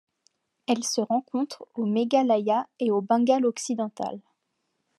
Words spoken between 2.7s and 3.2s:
et au